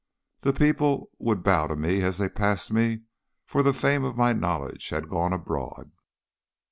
[0.39, 3.01] The people would bow to me as they passed me,
[3.45, 5.91] for the fame of my knowledge had gone abroad.